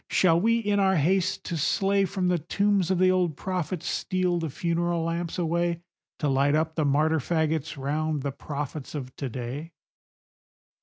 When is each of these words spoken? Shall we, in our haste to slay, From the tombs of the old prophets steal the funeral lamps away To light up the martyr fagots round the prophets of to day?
Shall 0.09 0.41
we, 0.41 0.57
in 0.57 0.79
our 0.79 0.95
haste 0.95 1.43
to 1.43 1.57
slay, 1.57 2.05
From 2.05 2.27
the 2.27 2.39
tombs 2.39 2.89
of 2.89 2.97
the 2.97 3.11
old 3.11 3.37
prophets 3.37 3.85
steal 3.85 4.39
the 4.39 4.49
funeral 4.49 5.03
lamps 5.03 5.37
away 5.37 5.83
To 6.17 6.27
light 6.27 6.55
up 6.55 6.73
the 6.73 6.85
martyr 6.85 7.19
fagots 7.19 7.77
round 7.77 8.23
the 8.23 8.31
prophets 8.31 8.95
of 8.95 9.15
to 9.17 9.29
day? 9.29 9.73